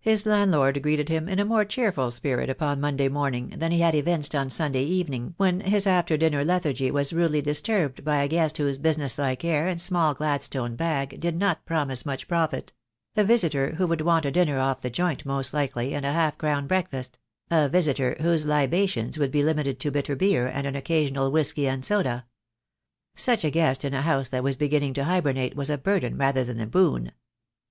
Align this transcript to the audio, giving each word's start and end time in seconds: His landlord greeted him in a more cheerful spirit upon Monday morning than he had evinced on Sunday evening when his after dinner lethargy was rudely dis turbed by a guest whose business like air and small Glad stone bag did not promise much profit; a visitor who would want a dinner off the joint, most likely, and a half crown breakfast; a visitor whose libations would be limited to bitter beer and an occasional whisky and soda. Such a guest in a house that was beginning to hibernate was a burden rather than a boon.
His 0.00 0.26
landlord 0.26 0.82
greeted 0.82 1.08
him 1.08 1.30
in 1.30 1.38
a 1.38 1.44
more 1.46 1.64
cheerful 1.64 2.10
spirit 2.10 2.50
upon 2.50 2.78
Monday 2.78 3.08
morning 3.08 3.54
than 3.56 3.72
he 3.72 3.80
had 3.80 3.94
evinced 3.94 4.34
on 4.34 4.50
Sunday 4.50 4.84
evening 4.84 5.32
when 5.38 5.60
his 5.62 5.86
after 5.86 6.18
dinner 6.18 6.44
lethargy 6.44 6.90
was 6.90 7.10
rudely 7.14 7.40
dis 7.40 7.62
turbed 7.62 8.04
by 8.04 8.22
a 8.22 8.28
guest 8.28 8.58
whose 8.58 8.76
business 8.76 9.16
like 9.18 9.44
air 9.46 9.66
and 9.66 9.80
small 9.80 10.12
Glad 10.12 10.42
stone 10.42 10.76
bag 10.76 11.18
did 11.18 11.36
not 11.38 11.64
promise 11.64 12.04
much 12.04 12.28
profit; 12.28 12.74
a 13.16 13.24
visitor 13.24 13.76
who 13.76 13.86
would 13.86 14.02
want 14.02 14.26
a 14.26 14.30
dinner 14.30 14.58
off 14.60 14.82
the 14.82 14.90
joint, 14.90 15.24
most 15.24 15.54
likely, 15.54 15.94
and 15.94 16.04
a 16.04 16.12
half 16.12 16.36
crown 16.36 16.66
breakfast; 16.66 17.18
a 17.50 17.66
visitor 17.66 18.14
whose 18.20 18.44
libations 18.44 19.18
would 19.18 19.30
be 19.30 19.42
limited 19.42 19.80
to 19.80 19.90
bitter 19.90 20.14
beer 20.14 20.46
and 20.46 20.66
an 20.66 20.76
occasional 20.76 21.30
whisky 21.32 21.66
and 21.66 21.82
soda. 21.82 22.26
Such 23.14 23.42
a 23.42 23.48
guest 23.48 23.86
in 23.86 23.94
a 23.94 24.02
house 24.02 24.28
that 24.28 24.44
was 24.44 24.56
beginning 24.56 24.92
to 24.92 25.04
hibernate 25.04 25.56
was 25.56 25.70
a 25.70 25.78
burden 25.78 26.18
rather 26.18 26.44
than 26.44 26.60
a 26.60 26.66
boon. 26.66 27.12